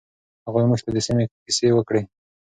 [0.45, 2.01] هغوی موږ ته د سیمې کیسې وکړې.